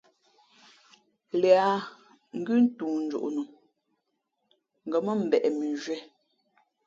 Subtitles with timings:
[1.41, 1.65] Līā
[2.39, 3.43] ngʉ́ toonjoʼ no,
[4.87, 5.97] ngα̌ mά mbeʼ mʉnzhwē.